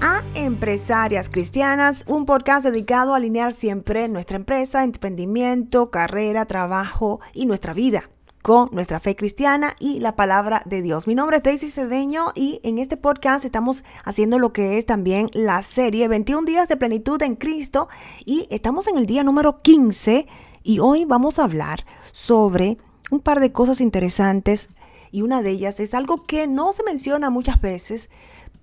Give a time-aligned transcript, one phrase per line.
[0.00, 7.46] A Empresarias Cristianas, un podcast dedicado a alinear siempre nuestra empresa, emprendimiento, carrera, trabajo y
[7.46, 8.10] nuestra vida
[8.42, 11.06] con nuestra fe cristiana y la palabra de Dios.
[11.06, 15.28] Mi nombre es Daisy Cedeño y en este podcast estamos haciendo lo que es también
[15.32, 17.88] la serie 21 días de plenitud en Cristo
[18.24, 20.26] y estamos en el día número 15
[20.62, 22.78] y hoy vamos a hablar sobre
[23.10, 24.68] un par de cosas interesantes
[25.10, 28.10] y una de ellas es algo que no se menciona muchas veces,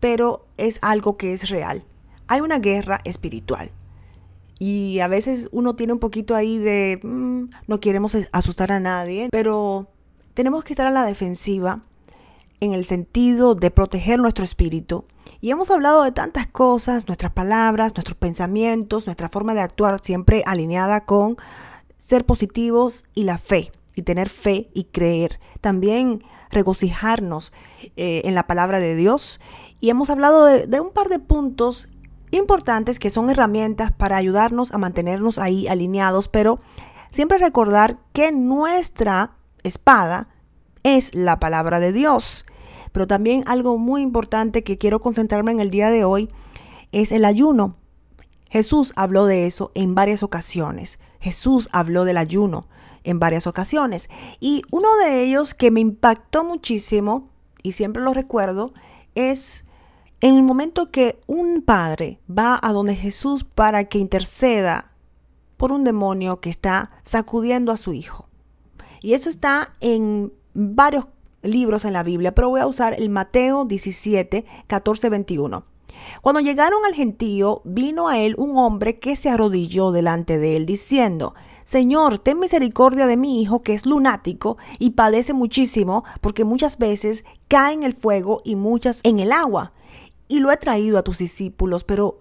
[0.03, 1.85] pero es algo que es real.
[2.27, 3.71] Hay una guerra espiritual.
[4.59, 9.29] Y a veces uno tiene un poquito ahí de, mm, no queremos asustar a nadie,
[9.31, 9.87] pero
[10.33, 11.83] tenemos que estar a la defensiva
[12.59, 15.05] en el sentido de proteger nuestro espíritu.
[15.39, 20.43] Y hemos hablado de tantas cosas, nuestras palabras, nuestros pensamientos, nuestra forma de actuar siempre
[20.45, 21.37] alineada con
[21.97, 25.39] ser positivos y la fe, y tener fe y creer.
[25.61, 27.51] También regocijarnos
[27.95, 29.39] eh, en la palabra de Dios.
[29.79, 31.87] Y hemos hablado de, un par de puntos
[32.31, 36.59] importantes que son herramientas para ayudarnos a mantenernos ahí alineados, pero
[37.11, 40.29] siempre recordar que nuestra espada
[40.83, 42.45] es la palabra de Dios.
[42.91, 46.29] Pero también algo muy importante que quiero concentrarme en el día de hoy
[46.91, 47.75] es el ayuno.
[48.49, 50.99] Jesús habló de eso en varias ocasiones.
[51.19, 52.67] Jesús habló del ayuno
[53.03, 54.09] en varias ocasiones.
[54.39, 57.29] Y uno de ellos que me impactó muchísimo,
[57.61, 58.73] y siempre lo recuerdo,
[59.15, 59.65] es
[60.21, 64.91] en el momento que un padre va a donde Jesús para que interceda
[65.57, 68.29] por un demonio que está sacudiendo a su hijo.
[69.01, 71.07] Y eso está en varios
[71.41, 75.65] libros en la Biblia, pero voy a usar el Mateo 17, 14, 21.
[76.21, 80.65] Cuando llegaron al gentío, vino a él un hombre que se arrodilló delante de él,
[80.65, 86.77] diciendo, Señor, ten misericordia de mi hijo que es lunático y padece muchísimo porque muchas
[86.77, 89.73] veces cae en el fuego y muchas en el agua.
[90.27, 92.19] Y lo he traído a tus discípulos, pero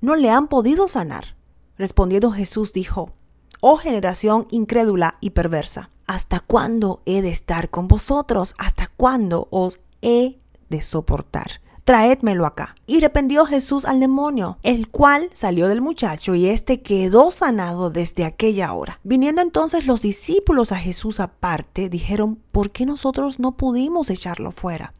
[0.00, 1.36] no le han podido sanar.
[1.76, 3.12] Respondiendo Jesús dijo,
[3.60, 8.54] Oh generación incrédula y perversa, ¿hasta cuándo he de estar con vosotros?
[8.58, 10.38] ¿Hasta cuándo os he
[10.68, 11.63] de soportar?
[11.84, 12.74] Traédmelo acá.
[12.86, 18.24] Y reprendió Jesús al demonio, el cual salió del muchacho y éste quedó sanado desde
[18.24, 18.98] aquella hora.
[19.04, 24.92] Viniendo entonces los discípulos a Jesús aparte, dijeron, ¿por qué nosotros no pudimos echarlo fuera?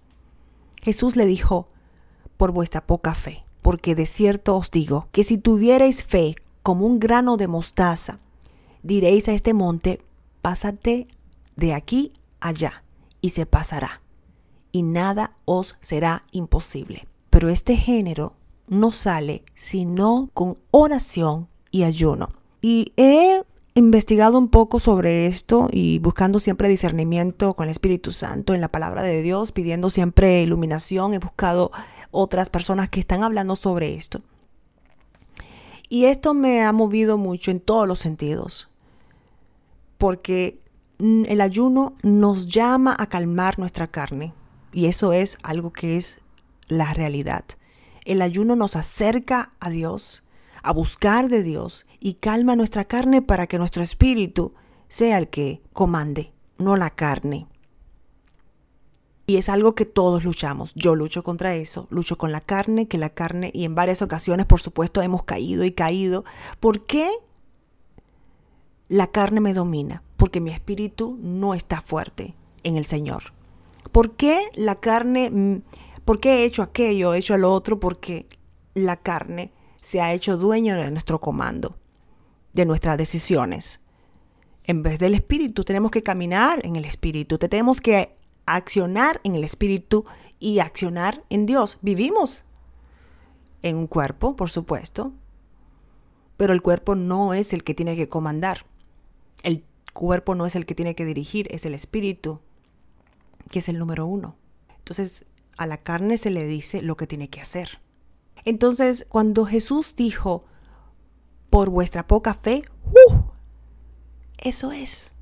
[0.82, 1.68] Jesús le dijo,
[2.36, 7.00] por vuestra poca fe, porque de cierto os digo que si tuvierais fe como un
[7.00, 8.18] grano de mostaza,
[8.82, 10.02] diréis a este monte,
[10.42, 11.08] pásate
[11.56, 12.82] de aquí allá,
[13.22, 14.03] y se pasará
[14.74, 17.06] y nada os será imposible.
[17.30, 18.34] Pero este género
[18.66, 22.30] no sale sino con oración y ayuno.
[22.60, 23.44] Y he
[23.76, 28.66] investigado un poco sobre esto y buscando siempre discernimiento con el Espíritu Santo en la
[28.66, 31.14] palabra de Dios, pidiendo siempre iluminación.
[31.14, 31.70] He buscado
[32.10, 34.22] otras personas que están hablando sobre esto.
[35.88, 38.68] Y esto me ha movido mucho en todos los sentidos,
[39.98, 40.60] porque
[40.98, 44.34] el ayuno nos llama a calmar nuestra carne,
[44.74, 46.20] y eso es algo que es
[46.68, 47.44] la realidad.
[48.04, 50.22] El ayuno nos acerca a Dios,
[50.62, 54.52] a buscar de Dios y calma nuestra carne para que nuestro espíritu
[54.88, 57.46] sea el que comande, no la carne.
[59.26, 60.74] Y es algo que todos luchamos.
[60.74, 64.44] Yo lucho contra eso, lucho con la carne, que la carne, y en varias ocasiones,
[64.44, 66.24] por supuesto, hemos caído y caído.
[66.60, 67.08] ¿Por qué
[68.88, 70.02] la carne me domina?
[70.18, 73.32] Porque mi espíritu no está fuerte en el Señor.
[73.94, 75.62] ¿Por qué la carne, mm,
[76.04, 77.78] por qué he hecho aquello, he hecho lo otro?
[77.78, 78.26] Porque
[78.74, 81.78] la carne se ha hecho dueño de nuestro comando,
[82.54, 83.82] de nuestras decisiones.
[84.64, 88.16] En vez del espíritu, tenemos que caminar en el espíritu, tenemos que
[88.46, 90.04] accionar en el espíritu
[90.40, 91.78] y accionar en Dios.
[91.80, 92.42] Vivimos
[93.62, 95.12] en un cuerpo, por supuesto,
[96.36, 98.66] pero el cuerpo no es el que tiene que comandar.
[99.44, 102.40] El cuerpo no es el que tiene que dirigir, es el espíritu
[103.50, 104.36] que es el número uno.
[104.78, 105.26] Entonces,
[105.56, 107.80] a la carne se le dice lo que tiene que hacer.
[108.44, 110.44] Entonces, cuando Jesús dijo,
[111.50, 113.22] por vuestra poca fe, ¡uh!
[114.38, 115.14] eso es.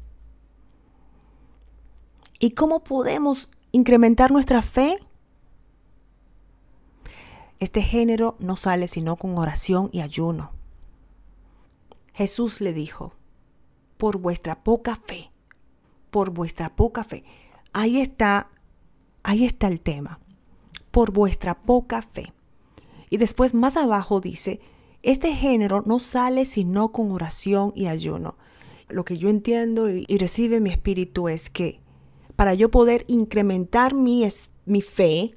[2.38, 4.96] ¿Y cómo podemos incrementar nuestra fe?
[7.60, 10.52] Este género no sale sino con oración y ayuno.
[12.14, 13.14] Jesús le dijo,
[13.96, 15.30] por vuestra poca fe,
[16.10, 17.24] por vuestra poca fe.
[17.72, 18.50] Ahí está,
[19.22, 20.20] ahí está el tema.
[20.90, 22.32] Por vuestra poca fe.
[23.08, 24.60] Y después más abajo dice,
[25.02, 28.36] este género no sale sino con oración y ayuno.
[28.88, 31.80] Lo que yo entiendo y, recibe mi espíritu es que
[32.36, 34.26] para yo poder incrementar mi,
[34.64, 35.34] mi fe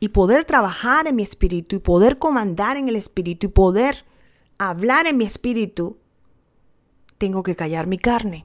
[0.00, 4.04] y poder trabajar en mi espíritu y poder comandar en el espíritu y poder
[4.58, 5.98] hablar en mi espíritu,
[7.18, 8.44] tengo que callar mi carne.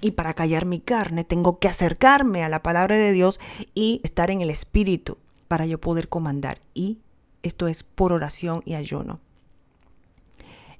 [0.00, 3.40] Y para callar mi carne tengo que acercarme a la palabra de Dios
[3.74, 5.18] y estar en el espíritu
[5.48, 6.60] para yo poder comandar.
[6.74, 6.98] Y
[7.42, 9.20] esto es por oración y ayuno.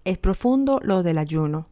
[0.05, 1.69] Es profundo lo del ayuno.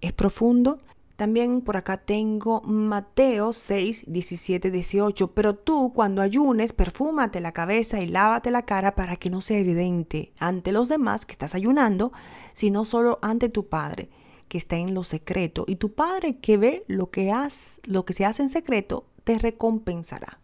[0.00, 0.78] Es profundo.
[1.16, 5.32] También por acá tengo Mateo 6, 17, 18.
[5.32, 9.58] Pero tú cuando ayunes, perfúmate la cabeza y lávate la cara para que no sea
[9.58, 12.12] evidente ante los demás que estás ayunando,
[12.52, 14.10] sino solo ante tu Padre
[14.54, 15.64] que está en lo secreto.
[15.66, 19.36] Y tu Padre que ve lo que, has, lo que se hace en secreto, te
[19.36, 20.38] recompensará.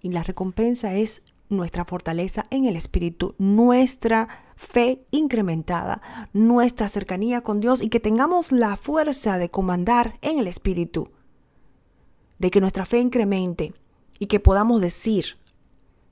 [0.00, 6.00] Y la recompensa es nuestra fortaleza en el Espíritu, nuestra fe incrementada,
[6.32, 11.10] nuestra cercanía con Dios y que tengamos la fuerza de comandar en el Espíritu,
[12.38, 13.74] de que nuestra fe incremente
[14.20, 15.38] y que podamos decir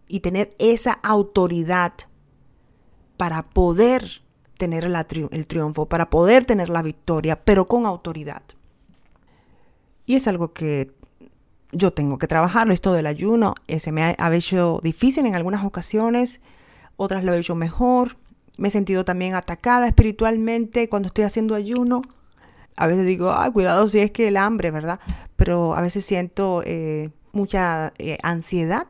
[0.09, 1.93] y tener esa autoridad
[3.17, 4.23] para poder
[4.61, 8.43] tener el triunfo, para poder tener la victoria, pero con autoridad.
[10.05, 10.93] Y es algo que
[11.73, 16.41] yo tengo que trabajarlo, esto del ayuno, se me ha, hecho difícil en algunas ocasiones,
[16.97, 18.19] otras lo he hecho mejor,
[18.59, 22.03] me he sentido también atacada espiritualmente cuando estoy haciendo ayuno.
[22.77, 25.01] A veces digo, ay, cuidado si es que el hambre, ¿verdad?
[25.37, 28.89] Pero a veces siento eh, mucha eh, ansiedad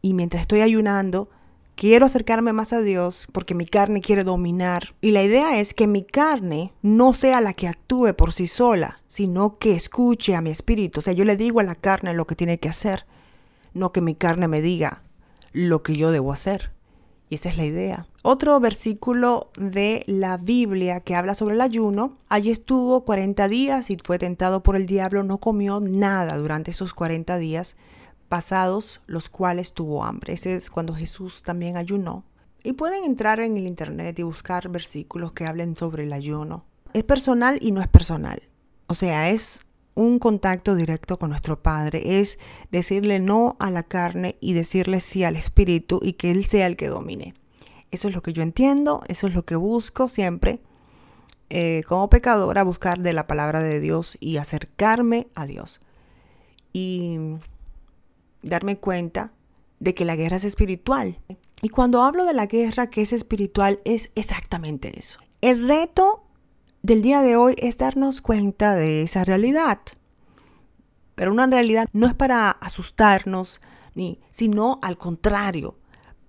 [0.00, 1.28] y mientras estoy ayunando,
[1.82, 4.94] quiero acercarme más a Dios porque mi carne quiere dominar.
[5.00, 9.00] Y la idea es que mi carne no sea la que actúe por sí sola,
[9.08, 11.00] sino que escuche a mi espíritu.
[11.00, 13.04] O sea, yo le digo a la carne lo que tiene que hacer,
[13.74, 15.02] no que mi carne me diga
[15.50, 16.70] lo que yo debo hacer.
[17.28, 18.06] Y esa es la idea.
[18.22, 22.16] Otro versículo de la Biblia que habla sobre el ayuno.
[22.28, 26.94] Allí estuvo 40 días y fue tentado por el diablo, no comió nada durante esos
[26.94, 27.74] 40 días
[28.32, 30.32] pasados los cuales tuvo hambre.
[30.32, 32.24] Ese es cuando Jesús también ayunó.
[32.64, 36.64] Y pueden entrar en el internet y buscar versículos que hablen sobre el ayuno.
[36.94, 38.42] Es personal y no es personal.
[38.86, 39.60] O sea, es
[39.94, 42.20] un contacto directo con nuestro Padre.
[42.20, 42.38] Es
[42.70, 46.78] decirle no a la carne y decirle sí al Espíritu y que Él sea el
[46.78, 47.34] que domine.
[47.90, 50.62] Eso es lo que yo entiendo, eso es lo que busco siempre.
[51.50, 55.82] Eh, como pecadora, buscar de la palabra de Dios y acercarme a Dios.
[56.72, 57.18] Y
[58.42, 59.32] darme cuenta
[59.80, 61.18] de que la guerra es espiritual.
[61.60, 65.20] Y cuando hablo de la guerra que es espiritual, es exactamente eso.
[65.40, 66.24] El reto
[66.82, 69.80] del día de hoy es darnos cuenta de esa realidad.
[71.14, 73.60] Pero una realidad no es para asustarnos,
[73.94, 75.78] ni, sino al contrario,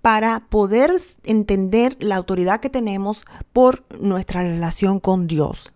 [0.02, 0.92] para poder
[1.24, 5.72] entender la autoridad que tenemos por nuestra relación con Dios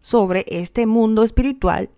[0.00, 1.90] sobre este mundo espiritual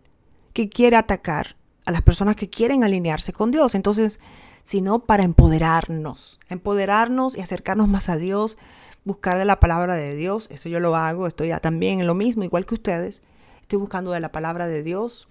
[0.52, 3.74] que quiere atacar a las personas que quieren alinearse con Dios.
[3.74, 4.20] Entonces,
[4.62, 8.56] sino para empoderarnos, empoderarnos y acercarnos más a Dios,
[9.04, 10.48] buscar de la palabra de Dios.
[10.50, 13.22] Eso yo lo hago, estoy también en lo mismo, igual que ustedes.
[13.60, 15.28] Estoy buscando de la palabra de Dios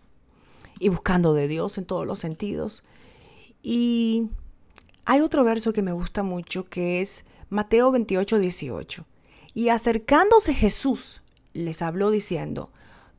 [0.79, 2.83] y buscando de Dios en todos los sentidos.
[3.61, 4.29] Y
[5.05, 9.05] hay otro verso que me gusta mucho que es Mateo 28, 18.
[9.53, 11.21] Y acercándose Jesús,
[11.53, 12.71] les habló diciendo,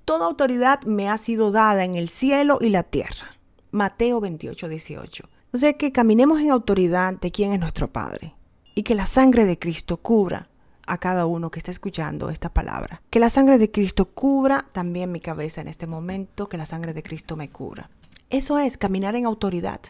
[0.05, 3.39] Toda autoridad me ha sido dada en el cielo y la tierra.
[3.71, 5.29] Mateo 28, 18.
[5.55, 8.35] O sea que caminemos en autoridad de quien es nuestro Padre
[8.75, 10.51] y que la sangre de Cristo cubra
[10.87, 13.01] a cada uno que está escuchando esta palabra.
[13.09, 16.93] Que la sangre de Cristo cubra también mi cabeza en este momento, que la sangre
[16.93, 17.89] de Cristo me cubra.
[18.29, 19.81] Eso es caminar en autoridad.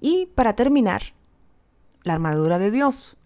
[0.00, 1.02] Y para terminar,
[2.04, 3.16] la armadura de Dios.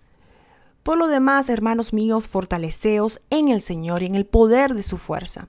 [0.83, 4.97] Por lo demás, hermanos míos, fortaleceos en el Señor y en el poder de su
[4.97, 5.49] fuerza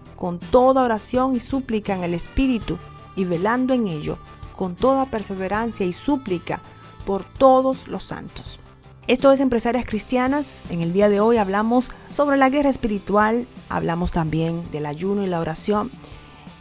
[0.21, 2.77] con toda oración y súplica en el Espíritu,
[3.15, 4.19] y velando en ello
[4.55, 6.61] con toda perseverancia y súplica
[7.07, 8.59] por todos los santos.
[9.07, 10.65] Esto es Empresarias Cristianas.
[10.69, 15.27] En el día de hoy hablamos sobre la guerra espiritual, hablamos también del ayuno y
[15.27, 15.89] la oración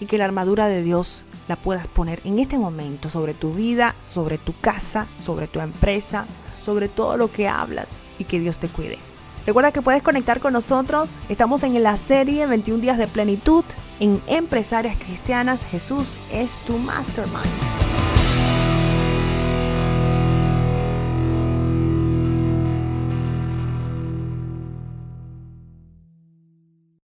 [0.00, 3.94] y que la armadura de Dios la puedas poner en este momento sobre tu vida,
[4.02, 6.24] sobre tu casa, sobre tu empresa,
[6.64, 9.09] sobre todo lo que hablas y que Dios te cuide.
[9.46, 11.16] Recuerda que puedes conectar con nosotros.
[11.28, 13.64] Estamos en la serie 21 días de plenitud
[13.98, 15.64] en Empresarias Cristianas.
[15.64, 17.79] Jesús es tu mastermind.